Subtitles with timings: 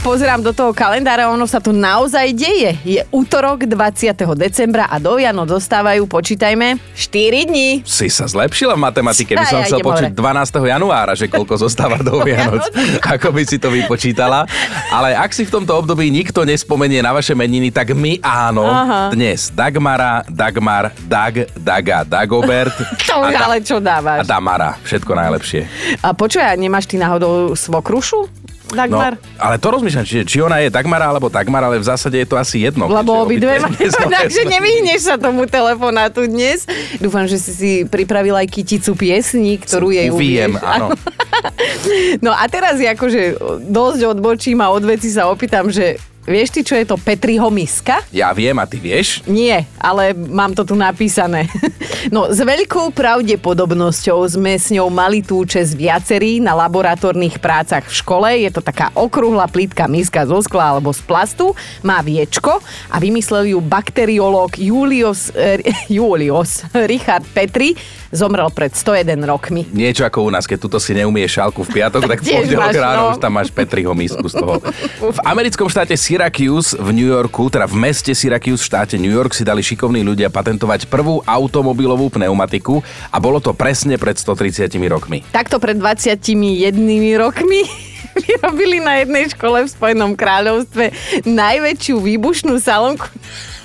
[0.00, 2.72] pozerám do toho kalendára, ono sa to naozaj deje.
[2.88, 4.16] Je útorok 20.
[4.32, 7.84] decembra a do Vianoc dostávajú, počítajme, 4 dní.
[7.84, 10.72] Si sa zlepšila v matematike, by som chcel počuť 12.
[10.72, 12.64] januára, že koľko zostáva do Vianoc,
[13.04, 14.48] ako by si to vypočítala.
[14.88, 18.64] Ale ak si v tomto období nikto nespomenie na vaše meniny, tak my áno.
[18.64, 19.12] Aha.
[19.12, 22.72] Dnes Dagmara, Dagmar, Dag, Daga, Dagobert.
[23.08, 24.24] to už ale čo dávaš?
[24.24, 25.60] A Damara, všetko najlepšie.
[26.00, 28.39] A počuj, nemáš ty náhodou svokrušu?
[28.74, 29.12] Dagmar.
[29.16, 32.26] No, ale to rozmýšľam, či, či ona je Dagmara alebo Dagmar, ale v zásade je
[32.28, 32.86] to asi jedno.
[32.86, 33.58] Lebo obidve.
[34.16, 36.64] Takže nevyhneš sa tomu telefonátu dnes.
[36.98, 40.58] Dúfam, že si si pripravil aj kyticu piesní, ktorú jej uviem.
[40.60, 40.94] áno.
[42.24, 46.76] no a teraz akože dosť odbočím a od veci sa opýtam, že Vieš ty, čo
[46.76, 48.04] je to Petriho miska?
[48.12, 49.24] Ja viem a ty vieš?
[49.24, 51.48] Nie, ale mám to tu napísané.
[52.08, 57.92] No, s veľkou pravdepodobnosťou sme s ňou mali tú čas viacerí na laboratórnych prácach v
[57.92, 58.28] škole.
[58.40, 61.52] Je to taká okrúhla plítka miska zo skla alebo z plastu.
[61.84, 65.60] Má viečko a vymyslel ju bakteriológ Julius, eh,
[65.92, 67.76] Julius Richard Petri.
[68.10, 69.70] Zomrel pred 101 rokmi.
[69.70, 73.10] Niečo ako u nás, keď tuto si neumie šálku v piatok, tak pondelok ráno no.
[73.14, 74.58] už tam máš Petriho misku z toho.
[75.16, 79.30] V americkom štáte Syracuse v New Yorku, teda v meste Syracuse v štáte New York
[79.30, 82.82] si dali šikovní ľudia patentovať prvú automobilovú pneumatiku
[83.14, 85.22] a bolo to presne pred 130 rokmi.
[85.30, 86.74] Takto pred 21
[87.14, 87.62] rokmi
[88.26, 90.90] vyrobili na jednej škole v Spojenom kráľovstve
[91.30, 93.06] najväčšiu výbušnú salonku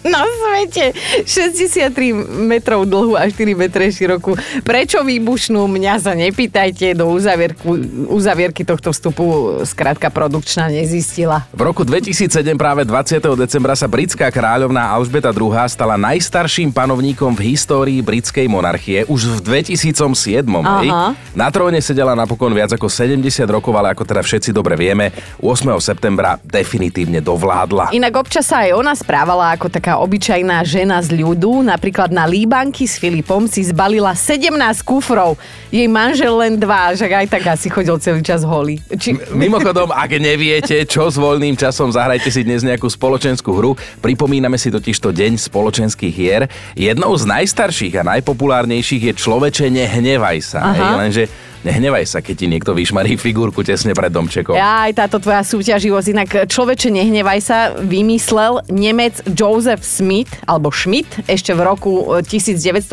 [0.05, 0.93] na svete.
[1.25, 2.13] 63
[2.45, 4.37] metrov dlhú a 4 metre širokú.
[4.61, 5.65] Prečo výbušnú?
[5.65, 6.93] Mňa sa nepýtajte.
[6.95, 7.67] Do uzavierku,
[8.09, 11.43] uzavierky tohto vstupu skrátka produkčná nezistila.
[11.51, 13.19] V roku 2007 práve 20.
[13.35, 19.63] decembra sa britská kráľovná Alžbeta II stala najstarším panovníkom v histórii britskej monarchie už v
[19.65, 20.45] 2007.
[20.61, 21.17] Aha.
[21.33, 25.11] Na tróne sedela napokon viac ako 70 rokov, ale ako teda všetci dobre vieme,
[25.41, 25.67] 8.
[25.81, 27.91] septembra definitívne dovládla.
[27.95, 32.87] Inak občas sa aj ona správala ako taká obyčajná žena z ľudu, napríklad na Líbanky
[32.87, 34.51] s Filipom si zbalila 17
[34.83, 35.39] kufrov.
[35.71, 38.79] Jej manžel len dva, že aj tak asi chodil celý čas holý.
[38.95, 39.15] Či...
[39.35, 43.75] Mimochodom, ak neviete, čo s voľným časom, zahrajte si dnes nejakú spoločenskú hru.
[43.99, 46.47] Pripomíname si totiž to deň spoločenských hier.
[46.75, 50.71] Jednou z najstarších a najpopulárnejších je Človeče, nehnevaj sa.
[50.71, 51.23] Hej, lenže
[51.65, 54.53] Nehnevaj sa, keď ti niekto vyšmarí figurku tesne pred domčekom.
[54.53, 56.07] Ja, aj táto tvoja súťaživosť.
[56.13, 62.85] Inak človeče, nehnevaj sa, vymyslel Nemec Joseph Smith, alebo Schmidt, ešte v roku 1914.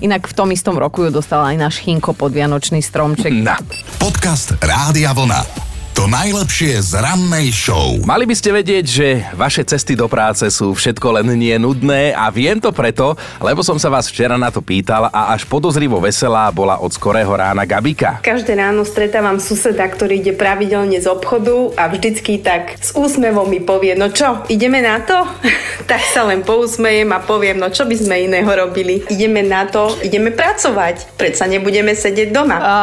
[0.00, 3.36] E, Inak v tom istom roku ju dostal aj náš Chinko pod Vianočný stromček.
[3.36, 3.60] Na.
[4.00, 5.73] Podcast Rádia Vlna.
[5.94, 8.02] To najlepšie z rannej show.
[8.02, 12.34] Mali by ste vedieť, že vaše cesty do práce sú všetko len nie nudné a
[12.34, 16.50] viem to preto, lebo som sa vás včera na to pýtal a až podozrivo veselá
[16.50, 18.18] bola od skorého rána Gabika.
[18.26, 23.62] Každé ráno stretávam suseda, ktorý ide pravidelne z obchodu a vždycky tak s úsmevom mi
[23.62, 25.22] povie, no čo, ideme na to?
[25.90, 29.06] tak sa len pousmejem a poviem, no čo by sme iného robili?
[29.14, 31.14] Ideme na to, ideme pracovať.
[31.14, 32.58] Predsa nebudeme sedieť doma.
[32.58, 32.74] A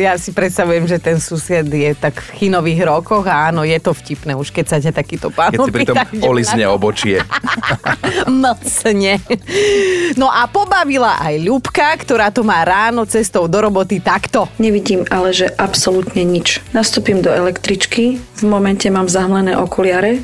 [0.00, 3.90] ja si predstavujem, že ten sused je tak v nových rokoch a áno, je to
[3.90, 7.18] vtipné už, keď sa ťa takýto pán Keď si pri tom olizne obočie.
[8.44, 9.18] Mocne.
[10.14, 14.46] No a pobavila aj Ľubka, ktorá to má ráno cestou do roboty takto.
[14.62, 16.62] Nevidím ale, že absolútne nič.
[16.70, 20.22] Nastúpim do električky, v momente mám zahmlené okuliare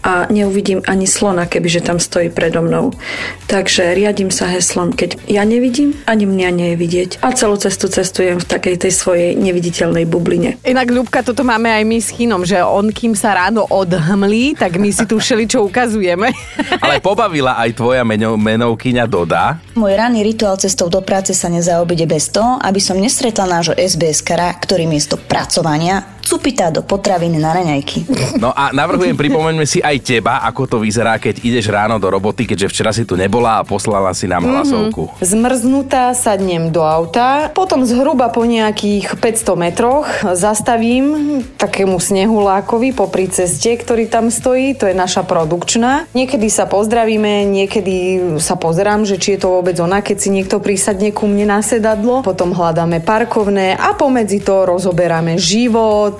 [0.00, 2.92] a neuvidím ani slona, kebyže tam stojí predo mnou.
[3.46, 7.10] Takže riadím sa heslom, keď ja nevidím, ani mňa nie je vidieť.
[7.20, 10.56] A celú cestu cestujem v takej tej svojej neviditeľnej bubline.
[10.64, 14.76] Inak, Ľubka, toto máme aj my s Chinom, že on, kým sa ráno odhmlí, tak
[14.76, 16.34] my si tu čo ukazujeme.
[16.84, 19.62] Ale pobavila aj tvoja meno, menovkyňa Doda.
[19.78, 24.20] Môj ranný rituál cestou do práce sa nezaobide bez toho, aby som nestretla nášho SBS
[24.20, 28.06] kara, ktorý miesto pracovania cupitá do potraviny na raňajky.
[28.38, 32.46] No a navrhujem, pripomeňme si aj teba, ako to vyzerá, keď ideš ráno do roboty,
[32.46, 35.10] keďže včera si tu nebola a poslala si nám hlasovku.
[35.10, 35.26] Mm-hmm.
[35.26, 40.06] Zmrznutá sadnem do auta, potom zhruba po nejakých 500 metroch
[40.38, 46.06] zastavím takému snehulákovi popri ceste, ktorý tam stojí, to je naša produkčná.
[46.14, 47.96] Niekedy sa pozdravíme, niekedy
[48.38, 51.60] sa pozerám, že či je to vôbec ona, keď si niekto prísadne ku mne na
[51.64, 52.22] sedadlo.
[52.22, 56.19] Potom hľadáme parkovné a pomedzi to rozoberáme život,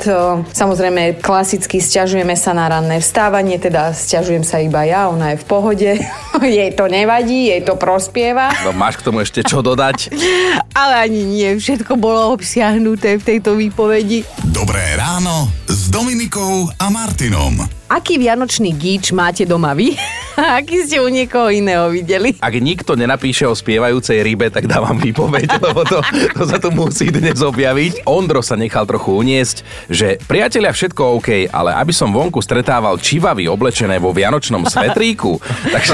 [0.51, 5.47] Samozrejme, klasicky stiažujeme sa na ranné vstávanie, teda stiažujem sa iba ja, ona je v
[5.49, 5.91] pohode.
[6.61, 8.55] jej to nevadí, jej to prospieva.
[8.65, 10.13] No máš k tomu ešte čo dodať?
[10.81, 14.25] Ale ani nie, všetko bolo obsiahnuté v tejto výpovedi.
[14.49, 17.67] Dobré ráno s Dominikou a Martinom.
[17.91, 19.99] Aký vianočný gíč máte doma vy?
[20.41, 22.33] Aký ste u niekoho iného videli?
[22.41, 26.01] Ak nikto nenapíše o spievajúcej rybe, tak dávam výpoveď, lebo to,
[26.33, 28.09] to sa tu musí dnes objaviť.
[28.09, 29.57] Ondro sa nechal trochu uniesť,
[29.93, 35.37] že priatelia všetko OK, ale aby som vonku stretával čivavy oblečené vo vianočnom svetríku,
[35.75, 35.85] tak,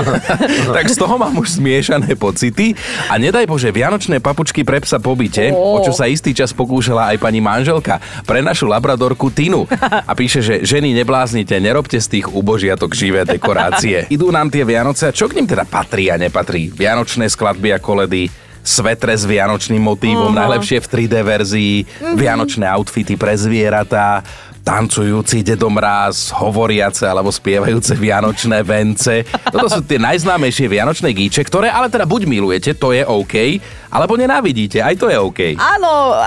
[0.70, 2.78] tak z toho mám už zmiešané pocity.
[3.10, 5.82] A nedaj Bože, vianočné papučky pre psa po byte, oh.
[5.82, 9.66] o čo sa istý čas pokúšala aj pani manželka, pre našu labradorku Tinu.
[9.82, 14.06] A píše, že ženy nebláznite, nerobte z tých ubožiatok živé dekorácie.
[14.14, 16.68] Idú nám tie Vianoce a čo k nim teda patrí a nepatrí?
[16.68, 18.28] Vianočné skladby a koledy,
[18.60, 20.40] svetre s vianočným motívom, uh-huh.
[20.44, 22.18] najlepšie v 3D verzii, uh-huh.
[22.20, 24.20] vianočné outfity pre zvieratá,
[24.66, 29.22] tancujúci dedomráz, hovoriace alebo spievajúce vianočné vence.
[29.46, 33.62] Toto sú tie najznámejšie vianočné gíče, ktoré ale teda buď milujete, to je OK,
[33.94, 35.40] alebo nenávidíte, aj to je OK.
[35.54, 36.18] Áno,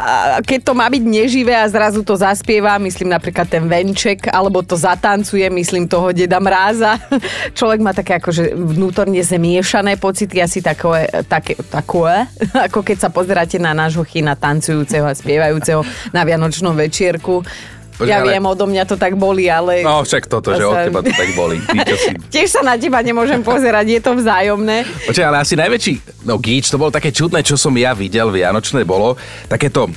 [0.48, 4.80] keď to má byť neživé a zrazu to zaspieva, myslím napríklad ten venček, alebo to
[4.80, 6.96] zatancuje, myslím toho deda mráza.
[7.60, 12.24] Človek má také akože vnútorne zemiešané pocity, asi takové, také, takové,
[12.72, 15.84] ako keď sa pozeráte na nášho chyna tancujúceho a spievajúceho
[16.16, 17.44] na Vianočnom večierku.
[18.00, 18.32] Počkej, ja ale...
[18.32, 19.84] viem, odo mňa to tak boli, ale...
[19.84, 20.72] No však toto, že sa...
[20.72, 21.60] od teba to tak boli.
[22.34, 24.88] Tiež sa na teba nemôžem pozerať, je to vzájomné.
[25.04, 28.88] Počkaj, ale asi najväčší, no gíč, to bolo také čudné, čo som ja videl vianočné,
[28.88, 29.20] bolo
[29.52, 29.92] takéto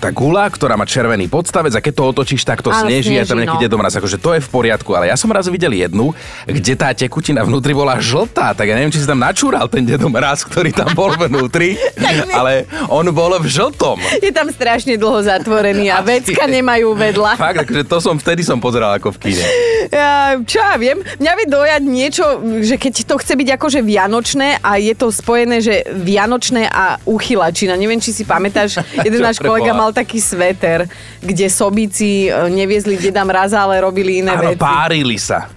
[0.00, 3.36] tá gula, ktorá má červený podstavec a keď to otočíš, tak to sneží, a tam
[3.36, 3.64] nejaký no.
[3.68, 3.92] dedomraz.
[4.00, 6.16] Akože to je v poriadku, ale ja som raz videl jednu,
[6.48, 10.40] kde tá tekutina vnútri bola žltá, tak ja neviem, či si tam načúral ten dedomraz,
[10.48, 11.76] ktorý tam bol vnútri,
[12.38, 14.00] ale on bol v žltom.
[14.24, 17.36] Je tam strašne dlho zatvorený a vecka nemajú vedľa.
[17.36, 19.44] Fakt, takže to som vtedy som pozeral ako v kine.
[19.92, 22.24] Ja, čo ja viem, mňa by dojať niečo,
[22.64, 27.76] že keď to chce byť akože vianočné a je to spojené, že vianočné a uchylačina.
[27.76, 30.86] Neviem, či si pamätáš, jeden náš kolega mal taký sveter,
[31.18, 34.60] kde sobici e, neviezli deda mraza, ale robili iné áno, veci.
[34.60, 35.50] párili sa.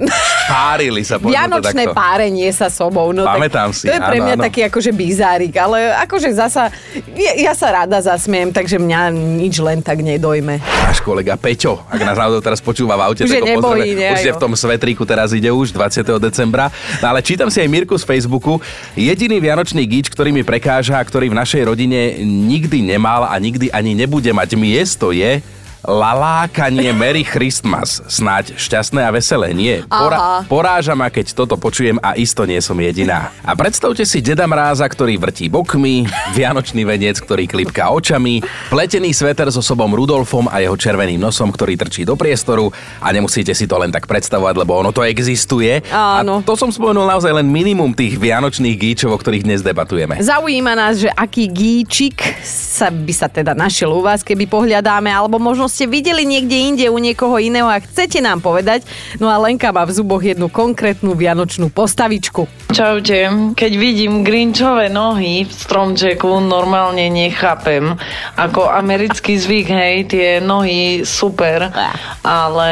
[0.51, 1.15] Párili sa.
[1.21, 3.13] Vianočné párenie sa sobou.
[3.15, 3.87] No, Pamätám si.
[3.87, 4.45] To je pre áno, mňa áno.
[4.49, 6.73] taký akože bizárik, ale akože zasa,
[7.15, 10.59] ja, ja sa rada zasmiem, takže mňa nič len tak nedojme.
[10.59, 14.23] Náš kolega Peťo, ak nás náhodou teraz počúva v aute, Už tak nebojí, ne, Už
[14.27, 16.03] je v tom svetríku, teraz ide už 20.
[16.19, 16.67] decembra.
[16.99, 18.59] No ale čítam si aj Mirku z Facebooku.
[18.97, 23.71] Jediný vianočný gíč, ktorý mi prekáža a ktorý v našej rodine nikdy nemal a nikdy
[23.71, 25.41] ani nebude mať miesto je
[25.81, 28.05] lalákanie Merry Christmas.
[28.05, 29.81] Snáď šťastné a veselé, nie?
[29.89, 33.33] Pora- poráža ma, keď toto počujem a isto nie som jediná.
[33.41, 36.05] A predstavte si Deda Mráza, ktorý vrtí bokmi,
[36.37, 41.73] Vianočný veniec, ktorý klipká očami, pletený sveter so sobom Rudolfom a jeho červeným nosom, ktorý
[41.73, 42.69] trčí do priestoru
[43.01, 45.81] a nemusíte si to len tak predstavovať, lebo ono to existuje.
[45.89, 46.39] Áno.
[46.39, 50.21] A to som spomenul naozaj len minimum tých vianočných gíčov, o ktorých dnes debatujeme.
[50.21, 55.41] Zaujíma nás, že aký gíčik sa by sa teda našiel u vás, keby pohľadáme, alebo
[55.41, 58.83] možno ste videli niekde inde u niekoho iného a chcete nám povedať.
[59.23, 62.51] No a Lenka má v zuboch jednu konkrétnu vianočnú postavičku.
[62.75, 63.31] Čaute.
[63.55, 67.95] Keď vidím grinčové nohy v stromčeku, normálne nechápem.
[68.35, 71.69] Ako americký zvyk, hej, tie nohy super,
[72.25, 72.71] ale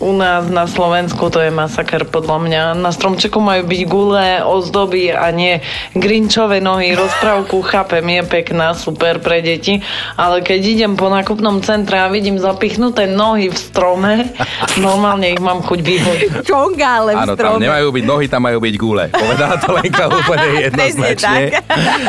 [0.00, 2.62] u nás na Slovensku to je masaker podľa mňa.
[2.80, 5.60] Na stromčeku majú byť gule, ozdoby a nie
[5.92, 6.96] grinčové nohy.
[6.96, 9.84] Rozprávku chápem, je pekná, super pre deti,
[10.16, 14.12] ale keď idem po nákupnom centre a vidím zapichnuté nohy v strome,
[14.80, 16.30] normálne ich mám chuť vyhodiť.
[16.48, 17.64] Čonga, ale v Áno, tam strome.
[17.68, 19.04] nemajú byť nohy, tam majú byť gule.
[19.12, 21.42] Povedala to Lenka úplne jednoznačne.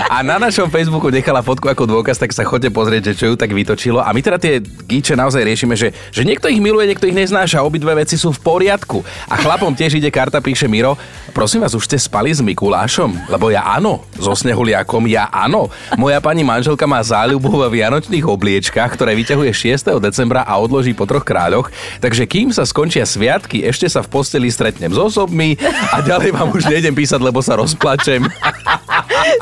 [0.07, 3.35] A na našom Facebooku nechala fotku ako dôkaz, tak sa chodte pozrieť, že čo ju
[3.35, 3.99] tak vytočilo.
[3.99, 7.65] A my teda tie gíče naozaj riešime, že, že niekto ich miluje, niekto ich neznáša,
[7.65, 9.01] obidve veci sú v poriadku.
[9.27, 10.95] A chlapom tiež ide karta, píše Miro,
[11.31, 13.27] prosím vás, už ste spali s Mikulášom?
[13.31, 15.67] Lebo ja áno, so snehuliakom ja áno.
[15.97, 19.97] Moja pani manželka má záľubu vo vianočných obliečkách, ktoré vyťahuje 6.
[20.05, 21.73] decembra a odloží po troch kráľoch.
[21.99, 25.57] Takže kým sa skončia sviatky, ešte sa v posteli stretnem s osobmi
[25.91, 28.23] a ďalej vám už nejdem písať, lebo sa rozplačem.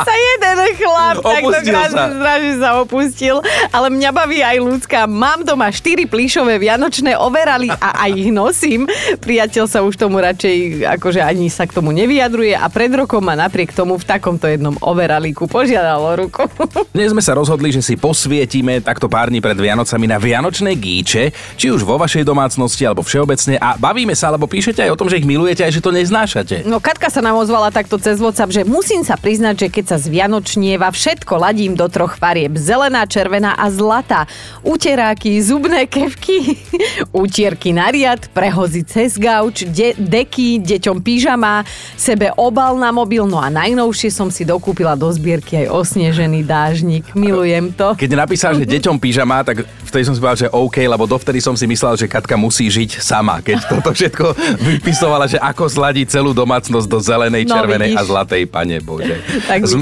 [0.02, 2.06] Sa jeden chlap takto Opustil krásne sa.
[2.14, 3.36] strašne sa opustil,
[3.70, 5.00] ale mňa baví aj ľudská.
[5.06, 8.90] Mám doma štyri plišové vianočné overali a aj ich nosím.
[9.22, 13.38] Priateľ sa už tomu radšej akože ani sa k tomu nevyjadruje a pred rokom ma
[13.38, 16.44] napriek tomu v takomto jednom overalíku požiadal o ruku.
[16.96, 21.34] Dnes sme sa rozhodli, že si posvietime takto pár dní pred Vianocami na vianočné gíče,
[21.56, 25.08] či už vo vašej domácnosti alebo všeobecne a bavíme sa, alebo píšete aj o tom,
[25.08, 26.56] že ich milujete aj že to neznášate.
[26.68, 30.00] No Katka sa nám ozvala takto cez WhatsApp, že musím sa priznať, že keď keď
[30.00, 32.56] sa zvianočnieva, všetko ladím do troch farieb.
[32.56, 34.32] Zelená, červená a zlatá.
[34.64, 36.56] Uteráky, zubné kevky,
[37.12, 41.68] utierky na riad, prehozy cez gauč, de- deky, deťom pyžama,
[42.00, 47.12] sebe obal na mobil, no a najnovšie som si dokúpila do zbierky aj osnežený dážnik.
[47.12, 48.00] Milujem to.
[48.00, 51.54] Keď napísal, že deťom pyžama, tak vtedy som si povedal, že OK, lebo dovtedy som
[51.54, 56.34] si myslel, že Katka musí žiť sama, keď toto všetko vypisovala, že ako zladiť celú
[56.34, 58.00] domácnosť do zelenej, No, červenej vidíš.
[58.00, 59.22] a zlatej, pane Bože.
[59.46, 59.74] Tak z,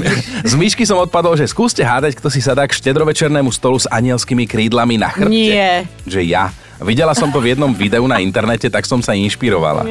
[0.44, 4.44] z myšky som odpadol, že skúste hádať, kto si sadá k štedrovečernému stolu s anielskými
[4.44, 5.32] krídlami na chrbte.
[5.32, 5.88] Nie.
[6.04, 6.52] Že ja.
[6.82, 9.86] Videla som to v jednom videu na internete, tak som sa inšpirovala.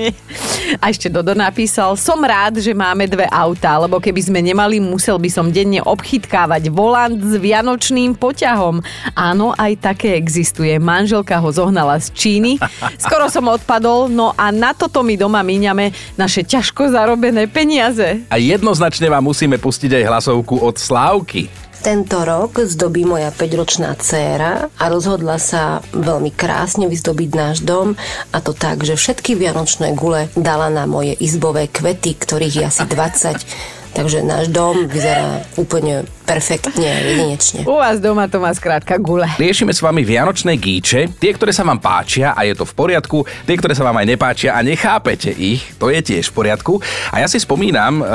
[0.79, 5.19] A ešte Dodo napísal, som rád, že máme dve autá, lebo keby sme nemali, musel
[5.19, 8.83] by som denne obchytkávať volant s vianočným poťahom.
[9.15, 10.75] Áno, aj také existuje.
[10.77, 12.51] Manželka ho zohnala z Číny.
[13.00, 18.24] Skoro som odpadol, no a na toto my doma míňame naše ťažko zarobené peniaze.
[18.29, 21.48] A jednoznačne vám musíme pustiť aj hlasovku od Slávky.
[21.81, 27.97] Tento rok zdobí moja 5-ročná dcéra a rozhodla sa veľmi krásne vyzdobiť náš dom
[28.29, 32.85] a to tak, že všetky vianočné gule dala na moje izbové kvety, ktorých je asi
[32.85, 33.97] 20.
[33.97, 37.67] Takže náš dom vyzerá úplne perfektne, jedinečne.
[37.67, 39.27] U vás doma to má skrátka gule.
[39.35, 43.25] Riešime s vami vianočné gíče, tie, ktoré sa vám páčia a je to v poriadku,
[43.45, 46.73] tie, ktoré sa vám aj nepáčia a nechápete ich, to je tiež v poriadku.
[47.11, 48.05] A ja si spomínam, eh,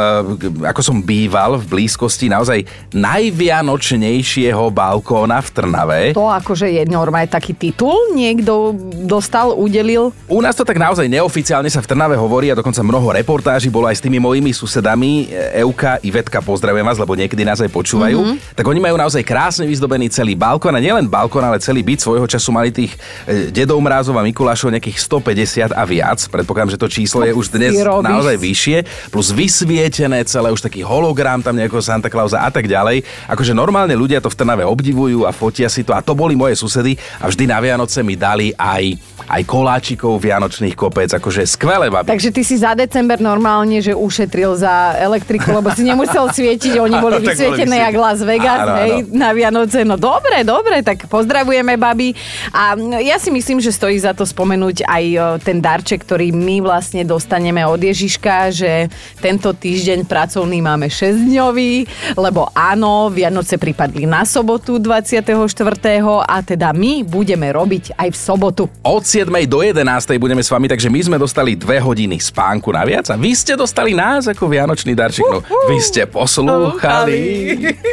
[0.66, 6.00] ako som býval v blízkosti naozaj najvianočnejšieho balkóna v Trnave.
[6.16, 10.10] To akože je normálne taký titul, niekto dostal, udelil.
[10.26, 13.88] U nás to tak naozaj neoficiálne sa v Trnave hovorí a dokonca mnoho reportáží bolo
[13.90, 15.28] aj s tými mojimi susedami.
[15.28, 18.18] E, Euka, Ivetka, pozdravujem vás, lebo niekedy nás aj počúvajú.
[18.20, 18.56] Mm-hmm.
[18.56, 22.26] Tak oni majú naozaj krásne vyzdobený celý balkón a nielen balkón, ale celý byt svojho
[22.28, 22.92] času mali tých
[23.24, 26.20] e, dedov Mrázov a Mikulášov nejakých 150 a viac.
[26.28, 28.76] Predpokladám, že to číslo je už dnes naozaj vyššie.
[29.08, 33.02] Plus vysvietené celé, už taký hologram tam nejakého Santa Clausa a tak ďalej.
[33.32, 36.58] Akože normálne ľudia to v Trnave obdivujú a fotia si to a to boli moje
[36.60, 38.96] susedy a vždy na Vianoce mi dali aj,
[39.30, 42.12] aj koláčikov vianočných kopec, akože skvelé babi.
[42.12, 46.96] Takže ty si za december normálne, že ušetril za elektriku, lebo si nemusel svietiť, oni
[47.00, 47.86] boli Tak boli vysvietené vysvietené.
[47.87, 49.14] Jak Las Vegas, Áno, hej, áno.
[49.14, 49.78] na Vianoce.
[49.83, 52.12] No dobre, dobre, tak pozdravujeme, babi.
[52.50, 55.05] A ja si myslím, že stojí za to spomenúť aj
[55.43, 62.50] ten darček, ktorý my vlastne dostaneme od Ježiška, že tento týždeň pracovný máme 6-dňový, lebo
[62.52, 65.25] áno, Vianoce pripadli na sobotu 24.
[66.23, 68.62] a teda my budeme robiť aj v sobotu.
[68.83, 69.28] Od 7.
[69.47, 69.83] do 11.
[70.19, 73.93] budeme s vami, takže my sme dostali dve hodiny spánku naviac a vy ste dostali
[73.93, 75.25] nás ako vianočný darček.
[75.26, 77.19] No, vy ste poslúchali.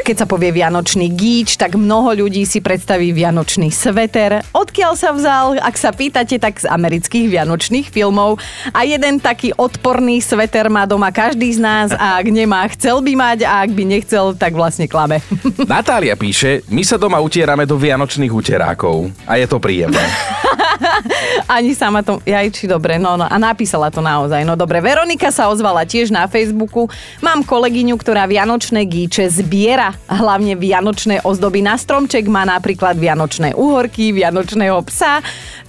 [0.03, 4.43] Keď sa povie Vianočný gíč, tak mnoho ľudí si predstaví Vianočný sveter.
[4.51, 8.39] Odkiaľ sa vzal, ak sa pýtate, tak z amerických Vianočných filmov.
[8.75, 13.13] A jeden taký odporný sveter má doma každý z nás a ak nemá, chcel by
[13.15, 15.23] mať a ak by nechcel, tak vlastne klame.
[15.69, 20.03] Natália píše, my sa doma utierame do vianočných uterákov a je to príjemné.
[21.55, 24.43] Ani sama to, aj či dobre, no, no a napísala to naozaj.
[24.45, 26.87] No dobre, Veronika sa ozvala tiež na Facebooku.
[27.23, 34.13] Mám kolegyňu, ktorá vianočné gíče zbiera, hlavne vianočné ozdoby na stromček, má napríklad vianočné uhorky,
[34.13, 35.23] vianočného psa,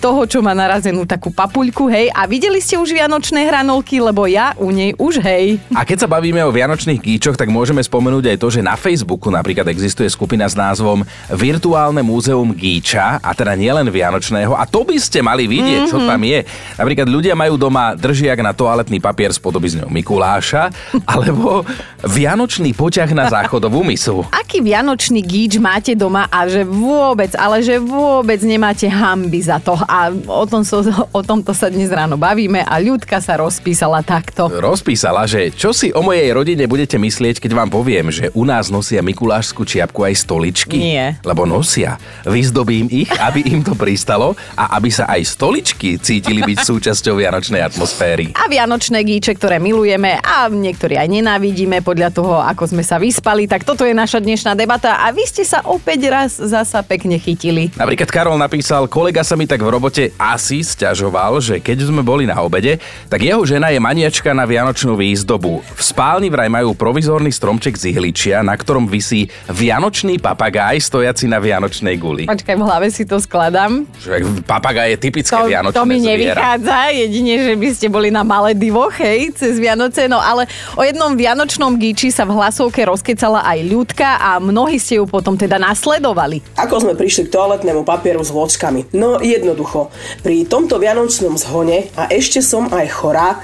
[0.04, 2.12] toho, čo má narazenú takú papuľku, hej.
[2.12, 5.56] A videli ste už vianočné hranolky, lebo ja u nej už, hej.
[5.72, 9.32] A keď sa bavíme o vianočných gíčoch, tak môžeme spomenúť aj to, že na Facebooku
[9.32, 14.52] napríklad existuje skupina s názvom Virtuálne múzeum gíča, a teda nielen vianočného.
[14.52, 15.92] A to by ste mali vidieť, mm-hmm.
[15.96, 16.44] čo tam je.
[16.76, 20.68] Napríklad ľudia majú doma držiak na toaletný papier s podobizňou Mikuláša,
[21.16, 21.64] alebo
[22.04, 24.28] vianočný poťah na záchodovú misu.
[24.28, 29.72] Aký vianočný gíč máte doma a že vôbec, ale že vôbec nemáte hamby za to.
[29.94, 30.82] A o, tom so,
[31.14, 34.50] o tomto sa dnes ráno bavíme a ľudka sa rozpísala takto.
[34.50, 38.74] Rozpísala, že čo si o mojej rodine budete myslieť, keď vám poviem, že u nás
[38.74, 40.82] nosia Mikulášskú čiapku aj stoličky?
[40.82, 41.22] Nie.
[41.22, 42.02] Lebo nosia.
[42.26, 47.62] Vyzdobím ich, aby im to pristalo a aby sa aj stoličky cítili byť súčasťou vianočnej
[47.62, 48.34] atmosféry.
[48.34, 53.46] A vianočné gíče, ktoré milujeme a niektorí aj nenávidíme podľa toho, ako sme sa vyspali.
[53.46, 57.70] Tak toto je naša dnešná debata a vy ste sa opäť raz zasa pekne chytili.
[57.78, 62.24] Napríklad Karol napísal, kolega sa mi tak v robote asi sťažoval, že keď sme boli
[62.24, 62.78] na obede,
[63.10, 65.66] tak jeho žena je maniačka na vianočnú výzdobu.
[65.66, 71.42] V spálni vraj majú provizórny stromček z ihličia, na ktorom visí vianočný papagáj stojaci na
[71.42, 72.30] vianočnej guli.
[72.30, 73.82] Počkaj, v hlave si to skladám.
[73.98, 76.36] Že Papagáj je typické To, vianočné to mi zviera.
[76.36, 80.04] nevychádza, jedine, že by ste boli na Maledivoch, hej, cez Vianoce.
[80.06, 80.44] No ale
[80.76, 85.34] o jednom vianočnom gíči sa v hlasovke rozkecala aj ľudka a mnohí ste ju potom
[85.34, 86.44] teda nasledovali.
[86.60, 88.92] Ako sme prišli k toaletnému papieru s vločkami?
[88.92, 89.63] No jednoducho.
[89.64, 89.88] Jednoducho.
[90.20, 93.40] Pri tomto vianočnom zhone a ešte som aj chorá,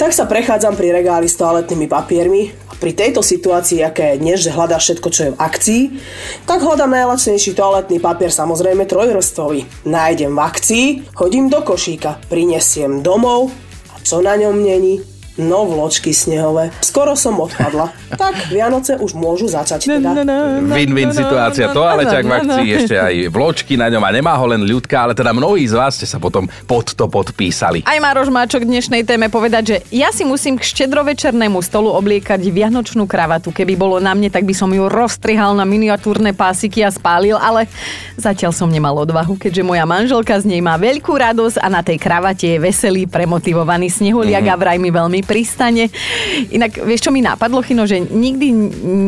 [0.00, 4.38] tak sa prechádzam pri regáli s toaletnými papiermi a pri tejto situácii, aké je dnes,
[4.40, 5.82] že hľadá všetko, čo je v akcii,
[6.48, 9.84] tak hľadám najlacnejší toaletný papier, samozrejme trojvrstvový.
[9.84, 10.86] Nájdem v akcii,
[11.20, 13.52] hodím do košíka, prinesiem domov
[13.92, 15.17] a čo na ňom není?
[15.38, 16.74] No vločky snehové.
[16.82, 17.94] Skoro som odpadla.
[18.18, 20.10] Tak Vianoce už môžu začať teda.
[20.64, 21.70] Win-win situácia.
[21.70, 25.30] Toaleťak v akcii, ešte aj vločky na ňom a nemá ho len ľudka, ale teda
[25.30, 27.84] mnohí z vás ste sa potom pod to podpísali.
[27.84, 33.04] Aj Maroš Máčok dnešnej téme povedať, že ja si musím k štedrovečernému stolu obliekať vianočnú
[33.04, 33.52] kravatu.
[33.54, 37.68] Keby bolo na mne, tak by som ju rozstrihal na miniatúrne pásiky a spálil, ale
[38.16, 42.00] zatiaľ som nemal odvahu, keďže moja manželka z nej má veľkú radosť a na tej
[42.00, 44.52] kravate je veselý, premotivovaný snehuliak mm.
[44.52, 45.92] a vraj mi veľmi pristane.
[46.48, 48.48] Inak, vieš, čo mi napadlo, Chino, že nikdy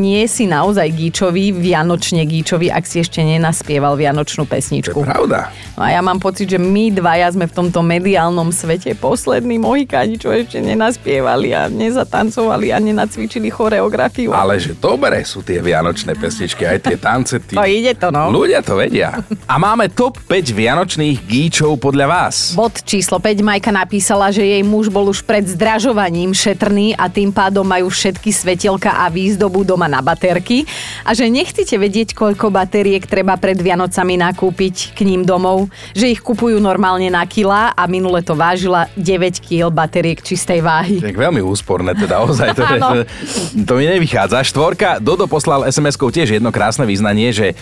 [0.04, 4.92] nie si naozaj gíčový, vianočne gíčový, ak si ešte nenaspieval vianočnú pesničku.
[4.92, 5.48] To je pravda.
[5.80, 10.20] No a ja mám pocit, že my dvaja sme v tomto mediálnom svete poslední mohikáni,
[10.20, 14.36] čo ešte nenaspievali a nezatancovali a nenacvičili choreografiu.
[14.36, 17.40] Ale že dobre sú tie vianočné pesničky, aj tie tance.
[17.40, 17.56] Tí...
[17.56, 18.28] To ide to, no.
[18.28, 19.24] Ľudia to vedia.
[19.48, 22.52] A máme top 5 vianočných gíčov podľa vás.
[22.52, 27.30] Bod číslo 5 Majka napísala, že jej muž bol už pred zdražovaním šetrný a tým
[27.30, 30.66] pádom majú všetky svetielka a výzdobu doma na baterky
[31.06, 36.20] a že nechcete vedieť, koľko batériek treba pred Vianocami nakúpiť k ním domov, že ich
[36.20, 40.98] kupujú normálne na kila a minule to vážila 9 kg batériek čistej váhy.
[41.00, 42.54] Tak veľmi úsporné teda, ozaj.
[42.58, 42.90] To, to,
[43.64, 44.44] to mi nevychádza.
[44.44, 47.54] Štvorka, Dodo poslal SMS-kou tiež jedno krásne význanie, že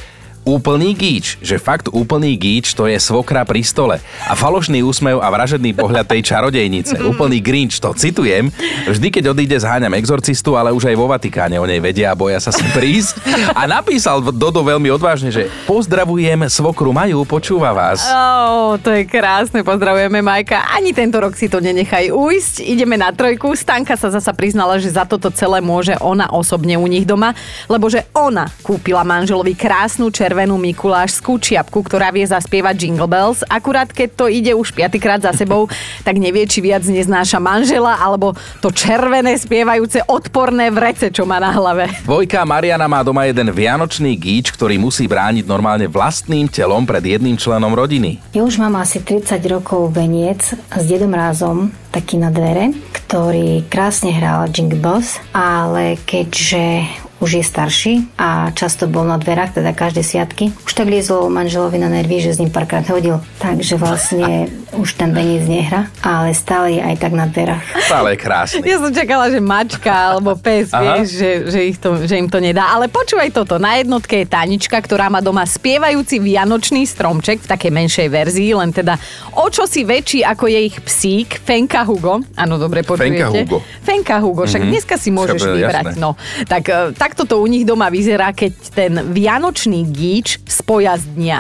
[0.49, 4.01] úplný gíč, že fakt úplný gíč to je svokra pri stole.
[4.25, 6.97] A falošný úsmev a vražedný pohľad tej čarodejnice.
[7.13, 8.49] Úplný grinč, to citujem.
[8.89, 12.39] Vždy, keď odíde, zháňam exorcistu, ale už aj vo Vatikáne o nej vedia a boja
[12.41, 13.21] sa sem prísť.
[13.53, 18.07] A napísal Dodo veľmi odvážne, že pozdravujem svokru Maju, počúva vás.
[18.07, 20.69] Oh, to je krásne, pozdravujeme Majka.
[20.73, 22.63] Ani tento rok si to nenechaj ujsť.
[22.63, 23.53] Ideme na trojku.
[23.59, 27.35] Stanka sa zasa priznala, že za toto celé môže ona osobne u nich doma,
[27.67, 33.43] lebo že ona kúpila manželovi krásnu červenú červenú mikulášskú čiapku, ktorá vie zaspievať Jingle Bells.
[33.51, 35.67] Akurát keď to ide už piatýkrát za sebou,
[36.07, 41.51] tak nevie, či viac neznáša manžela, alebo to červené spievajúce odporné vrece, čo má na
[41.51, 41.91] hlave.
[42.07, 47.35] Dvojka Mariana má doma jeden vianočný gíč, ktorý musí brániť normálne vlastným telom pred jedným
[47.35, 48.23] členom rodiny.
[48.31, 54.15] Ja už mám asi 30 rokov veniec s dedom rázom taký na dvere, ktorý krásne
[54.15, 56.87] hral Jingle Bells, ale keďže
[57.19, 60.55] už je starší a často bol na dverách, teda každé sviatky.
[60.65, 63.19] Už tak liezol manželovi na nervy, že s ním párkrát hodil.
[63.43, 64.47] Takže vlastne
[64.77, 67.65] už ten veniec nehra, ale stále je aj tak na dverách.
[67.89, 68.65] Stále je krásny.
[68.69, 72.39] Ja som čakala, že mačka alebo pes, vieš, že, že, ich to, že im to
[72.43, 72.69] nedá.
[72.77, 77.73] Ale počúvaj toto, na jednotke je Tanička, ktorá má doma spievajúci vianočný stromček v takej
[77.73, 79.01] menšej verzii, len teda
[79.37, 82.21] o čo si väčší ako je ich psík, Fenka Hugo.
[82.37, 83.25] Áno, dobre počujete.
[83.25, 83.59] Fenka Hugo.
[83.81, 84.73] Fenka Hugo, však mm-hmm.
[84.75, 85.85] dneska si môžeš Však, vybrať.
[85.95, 86.03] jasné.
[86.03, 86.11] No,
[86.45, 91.39] tak, e, takto to u nich doma vyzerá, keď ten vianočný gíč spoja z dňa.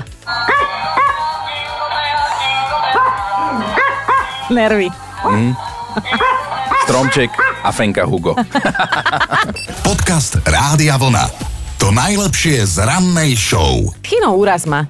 [4.49, 4.89] Nervy.
[6.89, 7.29] Stromček
[7.61, 8.33] a Fenka Hugo.
[9.85, 11.29] Podcast Rádia Vlna.
[11.77, 13.93] To najlepšie z rannej show.
[14.01, 14.89] Chino, úraz ma.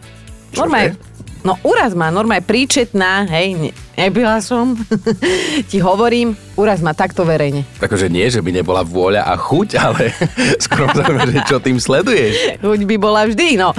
[0.55, 0.94] Normálne,
[1.42, 4.79] no úraz ma, normálne príčetná, hej, ne, nebyla som,
[5.71, 7.66] ti hovorím, úraz ma takto verejne.
[7.83, 10.14] Takže nie, že by nebola vôľa a chuť, ale
[10.64, 12.62] skoro zaujímavé, že čo tým sleduješ.
[12.62, 13.75] Chuť by bola vždy, no.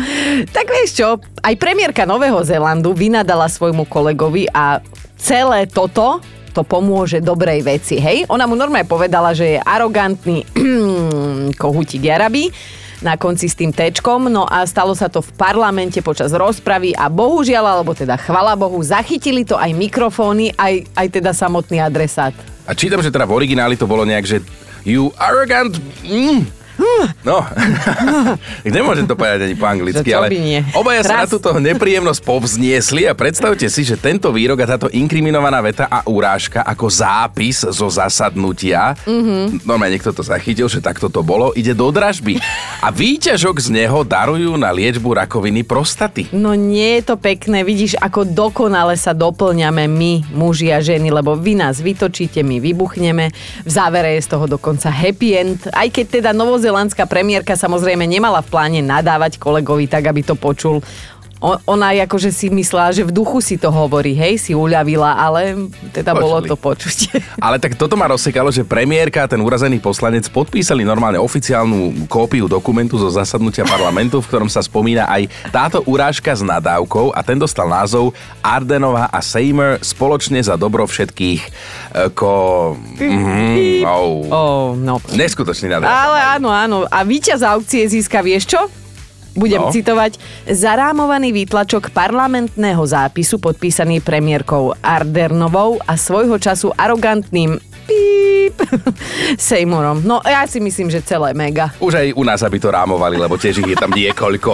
[0.52, 4.84] Tak vieš čo, aj premiérka Nového Zélandu vynadala svojmu kolegovi a
[5.20, 8.26] celé toto to pomôže dobrej veci, hej?
[8.26, 10.44] Ona mu normálne povedala, že je arogantný
[11.62, 12.50] kohutík Jarabi
[13.00, 17.08] na konci s tým tečkom, no a stalo sa to v parlamente počas rozpravy a
[17.08, 22.36] bohužiaľ, alebo teda chvala Bohu, zachytili to aj mikrofóny, aj, aj teda samotný adresát.
[22.68, 24.38] A čítam, že teda v origináli to bolo nejak, že
[24.84, 25.80] you arrogant...
[26.04, 26.59] Mm.
[27.24, 27.44] No,
[28.66, 30.32] nemôžem to povedať ani po anglicky, ale
[30.72, 31.32] obaja sa na Raz.
[31.32, 36.64] túto nepríjemnosť povzniesli a predstavte si, že tento výrok a táto inkriminovaná veta a urážka
[36.64, 39.68] ako zápis zo zasadnutia, mm-hmm.
[39.68, 42.40] normálne niekto to zachytil, že takto to bolo, ide do dražby.
[42.80, 46.32] A výťažok z neho darujú na liečbu rakoviny prostaty.
[46.32, 51.36] No nie je to pekné, vidíš, ako dokonale sa doplňame my, muži a ženy, lebo
[51.36, 53.36] vy nás vytočíte, my vybuchneme.
[53.68, 56.32] V závere je z toho dokonca happy end, aj keď teda
[56.70, 60.86] novozelandská premiérka samozrejme nemala v pláne nadávať kolegovi tak, aby to počul.
[61.40, 66.12] Ona akože si myslela, že v duchu si to hovorí, hej, si uľavila, ale teda
[66.12, 66.24] Počuli.
[66.24, 66.98] bolo to počuť.
[67.46, 72.52] Ale tak toto ma rozsekalo, že premiérka a ten urazený poslanec podpísali normálne oficiálnu kópiu
[72.52, 77.40] dokumentu zo zasadnutia parlamentu, v ktorom sa spomína aj táto urážka s nadávkou a ten
[77.40, 78.12] dostal názov
[78.44, 81.50] Ardenová a Seymour spoločne za dobro všetkých e,
[82.12, 82.76] ko...
[83.00, 84.28] Mm, oh.
[84.28, 85.00] Oh, no.
[85.16, 85.96] Neskutočný nadávka.
[85.96, 86.78] Ale áno, áno.
[86.92, 88.79] A víťaz aukcie získa, vieš čo?
[89.38, 89.72] Budem no.
[89.74, 90.18] citovať,
[90.50, 97.58] zarámovaný výtlačok parlamentného zápisu podpísaný premiérkou Ardernovou a svojho času arogantným
[97.90, 98.56] píp
[99.50, 100.06] Seymorom.
[100.06, 101.74] No ja si myslím, že celé mega.
[101.82, 104.52] Už aj u nás, aby to rámovali, lebo tiež ich je tam niekoľko.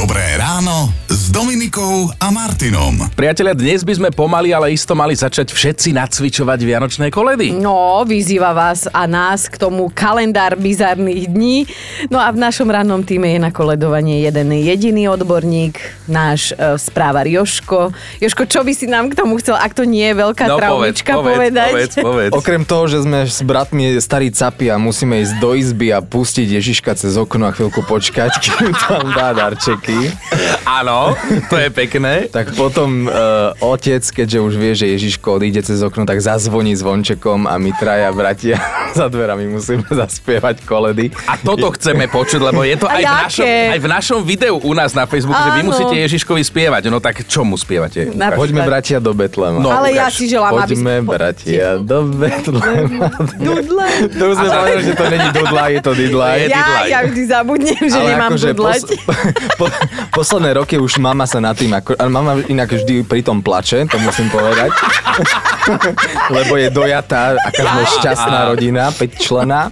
[0.00, 0.88] Dobré ráno
[1.30, 3.06] Dominikou a Martinom.
[3.14, 7.54] Priatelia, dnes by sme pomaly, ale isto mali začať všetci nacvičovať Vianočné koledy.
[7.54, 11.70] No, vyzýva vás a nás k tomu kalendár bizarných dní.
[12.10, 15.78] No a v našom rannom týme je na koledovanie jeden jediný odborník,
[16.10, 17.94] náš e, správar Joško.
[18.18, 21.14] Joško, čo by si nám k tomu chcel, ak to nie je veľká no, traumička
[21.14, 21.70] povedz, povedať?
[21.70, 22.32] Povedz, povedz.
[22.34, 26.58] Okrem toho, že sme s bratmi starí capi a musíme ísť do izby a pustiť
[26.58, 29.30] Ježiška cez okno a chvíľku počkať, kým tam dá
[29.90, 30.14] darčeky.
[30.66, 31.18] Áno
[31.50, 32.30] to je pekné.
[32.30, 37.50] Tak potom uh, otec, keďže už vie, že Ježiško odíde cez okno, tak zazvoní zvončekom
[37.50, 38.56] a my traja bratia
[38.98, 41.10] za dverami musíme zaspievať koledy.
[41.26, 44.72] A toto chceme počuť, lebo je to aj v, našom, aj v našom videu u
[44.76, 45.46] nás na Facebooku, Áno.
[45.50, 46.82] že vy musíte Ježiškovi spievať.
[46.92, 48.10] No tak čo mu spievate?
[48.10, 48.38] Napríklad.
[48.38, 49.58] Poďme bratia do Betlema.
[49.58, 49.98] No, Ale ukáž.
[49.98, 51.06] ja si želám, Poďme aby...
[51.06, 53.08] bratia do Betlema.
[53.46, 53.86] Dudla.
[54.06, 54.68] To už sme Ale...
[54.84, 56.28] že to není dudla, je to didla.
[56.46, 58.80] Ja, ja vždy zabudnem, že Ale nemám akože dudlať.
[58.80, 59.20] Pos,
[59.60, 59.64] po,
[60.16, 63.96] posledné roky už mama sa nad tým, ako, mama inak vždy pri tom plače, to
[64.00, 64.70] musím povedať.
[66.36, 69.70] Lebo je dojatá a každá šťastná rodina, 5 člena.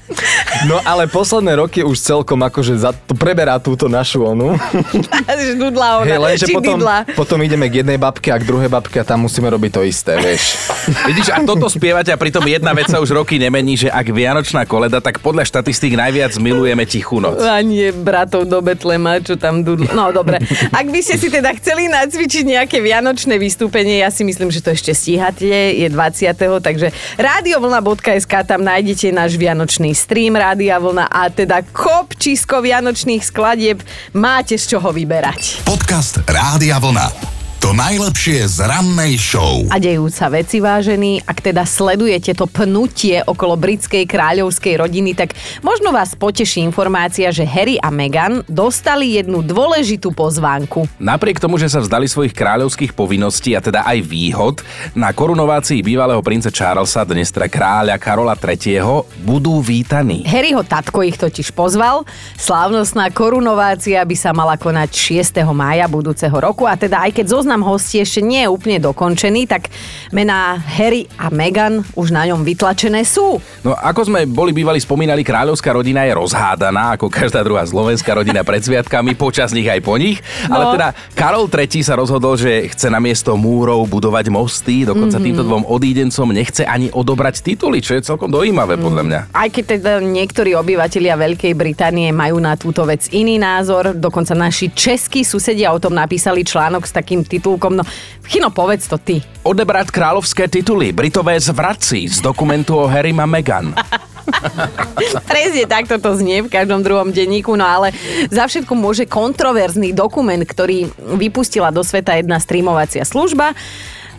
[0.68, 4.54] No ale posledné roky už celkom akože za, to preberá túto našu onu.
[5.58, 6.78] Dudla ona, hey, lenže potom,
[7.16, 10.14] potom ideme k jednej babke a k druhej babke a tam musíme robiť to isté,
[10.20, 10.70] vieš.
[11.08, 14.68] Vidíš, a toto spievate a pritom jedna vec sa už roky nemení, že ak Vianočná
[14.68, 17.42] koleda, tak podľa štatistík najviac milujeme Tichú noc.
[17.42, 19.90] A nie bratov do Betlema, čo tam dudla.
[19.98, 20.38] No dobre.
[20.70, 24.70] Ak by ste si teda chceli nacvičiť nejaké vianočné vystúpenie, ja si myslím, že to
[24.70, 26.38] ešte stíhate, je 20.
[26.62, 33.82] Takže radiovlna.sk tam nájdete náš vianočný stream Rádia Vlna a teda kopčisko vianočných skladieb
[34.14, 35.66] máte z čoho vyberať.
[35.66, 37.37] Podcast Rádia Vlna.
[37.58, 39.66] To najlepšie z rannej show.
[39.74, 41.18] A dejú sa veci, vážení.
[41.26, 45.34] Ak teda sledujete to pnutie okolo britskej kráľovskej rodiny, tak
[45.66, 50.86] možno vás poteší informácia, že Harry a Meghan dostali jednu dôležitú pozvánku.
[51.02, 54.62] Napriek tomu, že sa vzdali svojich kráľovských povinností a teda aj výhod,
[54.94, 59.02] na korunovácii bývalého princa Charlesa, dnes teda kráľa Karola III.
[59.26, 60.22] budú vítaní.
[60.30, 62.06] Harryho tatko ich totiž pozval.
[62.38, 65.42] Slávnostná korunovácia by sa mala konať 6.
[65.50, 69.48] mája budúceho roku a teda aj keď zoznam zoznam hostí ešte nie je úplne dokončený,
[69.48, 69.72] tak
[70.12, 73.40] mená Harry a Meghan už na ňom vytlačené sú.
[73.64, 78.44] No ako sme boli bývali spomínali, kráľovská rodina je rozhádaná, ako každá druhá slovenská rodina
[78.44, 80.20] pred sviatkami, počas nich aj po nich.
[80.44, 80.60] No.
[80.60, 85.24] Ale teda Karol III sa rozhodol, že chce na miesto múrov budovať mosty, dokonca mm-hmm.
[85.24, 88.82] týmto dvom odídencom nechce ani odobrať tituly, čo je celkom dojímavé mm.
[88.84, 89.20] podľa mňa.
[89.32, 94.68] Aj keď teda niektorí obyvateľia Veľkej Británie majú na túto vec iný názor, dokonca naši
[94.68, 97.78] českí susedia o tom napísali článok s takým titulkom.
[97.78, 97.86] No,
[98.26, 99.22] Chino, povedz to ty.
[99.46, 103.72] Odebrať kráľovské tituly, Britové zvrací z dokumentu o Harry a Meghan.
[105.32, 107.96] Presne takto to znie v každom druhom denníku, no ale
[108.28, 113.56] za všetko môže kontroverzný dokument, ktorý vypustila do sveta jedna streamovacia služba.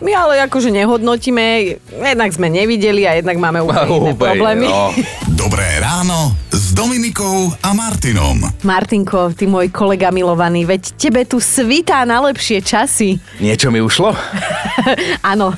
[0.00, 4.64] My ale akože nehodnotíme, jednak sme nevideli a jednak máme úplne iné problémy.
[4.64, 4.96] No.
[5.40, 8.40] Dobré ráno s Dominikou a Martinom.
[8.64, 13.20] Martinko, ty môj kolega milovaný, veď tebe tu svitá na lepšie časy.
[13.44, 14.16] Niečo mi ušlo?
[15.32, 15.52] Áno,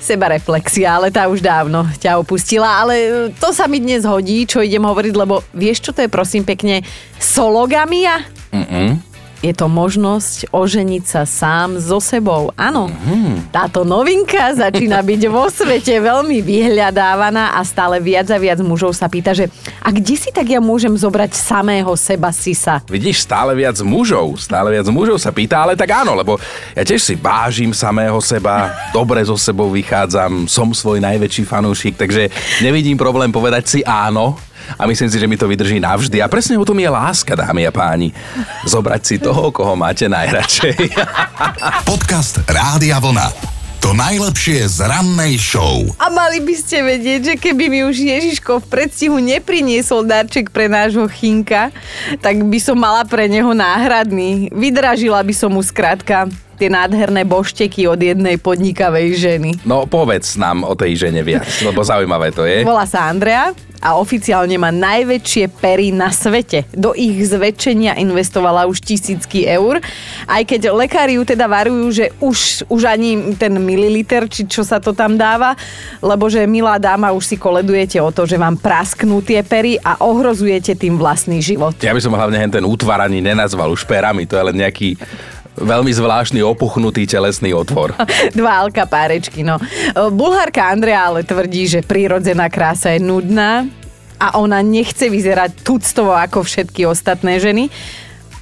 [0.00, 4.64] seba reflexia, ale tá už dávno ťa opustila, ale to sa mi dnes hodí, čo
[4.64, 6.80] idem hovoriť, lebo vieš, čo to je prosím pekne
[7.20, 8.24] sologamia?
[8.56, 12.52] Mm-mm je to možnosť oženiť sa sám so sebou.
[12.56, 13.52] Áno, mm-hmm.
[13.52, 19.10] táto novinka začína byť vo svete veľmi vyhľadávaná a stále viac a viac mužov sa
[19.10, 19.52] pýta, že
[19.84, 22.80] a kde si tak ja môžem zobrať samého seba sisa?
[22.88, 26.40] Vidíš, stále viac mužov, stále viac mužov sa pýta, ale tak áno, lebo
[26.72, 32.32] ja tiež si vážim samého seba, dobre so sebou vychádzam, som svoj najväčší fanúšik, takže
[32.64, 34.38] nevidím problém povedať si áno
[34.74, 36.18] a myslím si, že mi to vydrží navždy.
[36.18, 38.10] A presne o tom je láska, dámy a páni.
[38.66, 40.90] Zobrať si toho, koho máte najradšej.
[41.90, 43.56] Podcast Rádia Vlna.
[43.86, 45.86] To najlepšie z rannej show.
[46.02, 50.66] A mali by ste vedieť, že keby mi už Ježiško v predstihu nepriniesol darček pre
[50.66, 51.70] nášho chinka,
[52.18, 54.50] tak by som mala pre neho náhradný.
[54.50, 56.26] Vydražila by som mu skrátka
[56.56, 59.50] tie nádherné bošteky od jednej podnikavej ženy.
[59.68, 62.64] No povedz nám o tej žene viac, lebo zaujímavé to je.
[62.64, 66.64] Volá sa Andrea a oficiálne má najväčšie pery na svete.
[66.72, 69.78] Do ich zväčšenia investovala už tisícky eur,
[70.26, 74.80] aj keď lekári ju teda varujú, že už, už ani ten mililiter, či čo sa
[74.80, 75.54] to tam dáva,
[76.00, 80.00] lebo že milá dáma, už si koledujete o to, že vám prasknú tie pery a
[80.00, 81.76] ohrozujete tým vlastný život.
[81.84, 84.96] Ja by som hlavne ten útvar ani nenazval už perami, to je len nejaký
[85.56, 87.96] veľmi zvláštny opuchnutý telesný otvor.
[88.38, 89.56] Dva alkapárečky, no.
[90.12, 93.66] Bulhárka Andrea ale tvrdí, že prírodzená krása je nudná
[94.16, 97.68] a ona nechce vyzerať tuctovo ako všetky ostatné ženy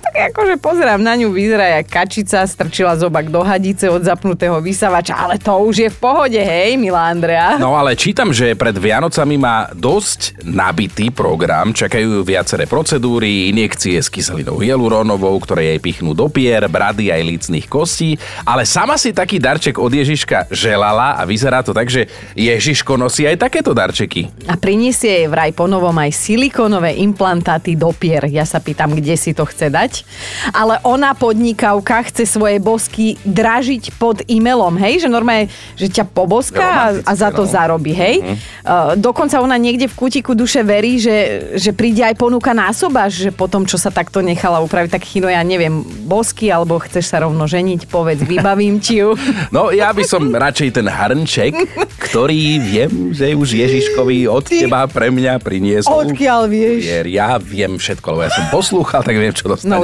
[0.04, 5.16] tak akože pozerám na ňu, vyzerá jak kačica, strčila zobak do hadice od zapnutého vysavača,
[5.16, 7.56] ale to už je v pohode, hej, milá Andrea.
[7.56, 14.12] No ale čítam, že pred Vianocami má dosť nabitý program, čakajú viaceré procedúry, injekcie s
[14.12, 19.40] kyselinou hyalurónovou, ktoré jej pichnú do pier, brady aj lícnych kostí, ale sama si taký
[19.40, 24.28] darček od Ježiška želala a vyzerá to tak, že Ježiško nosí aj takéto darčeky.
[24.50, 28.26] A priniesie jej vraj ponovom aj silikónové implantáty do pier.
[28.28, 29.93] Ja sa pýtam, kde si to chce dať
[30.50, 36.66] ale ona podnikavka chce svoje bosky dražiť pod e-mailom, hej, že normálne, že ťa poboská
[36.66, 37.50] a, a za to no.
[37.50, 38.16] zarobí, hej.
[38.20, 38.36] Uh-huh.
[38.64, 43.30] Uh, dokonca ona niekde v kutiku duše verí, že, že príde aj ponuka násoba, že
[43.30, 47.44] potom, čo sa takto nechala upraviť, tak chino, ja neviem, bosky, alebo chceš sa rovno
[47.44, 49.12] ženiť, povedz, vybavím ti ju.
[49.54, 51.52] No, ja by som radšej ten hrnček,
[52.00, 54.66] ktorý viem, že už Ježiškovi od Ty...
[54.66, 56.10] teba pre mňa priniesol.
[56.10, 56.90] Odkiaľ vieš?
[57.06, 59.78] Ja viem všetko, lebo ja som poslúchal, tak viem, čo dostanem.
[59.78, 59.83] No